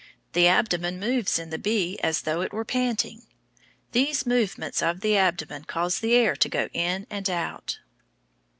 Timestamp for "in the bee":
1.37-1.99